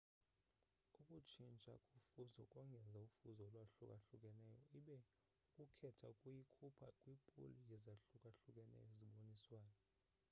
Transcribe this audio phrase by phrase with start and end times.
[0.99, 4.95] ukutshintsha kofuzo kongeza ufuzo olwahlukahlukeneyo, ibe
[5.45, 9.73] ukukhetha kuyikhupha kwipuli yezahlukahlukeneyo ezibonisiweyo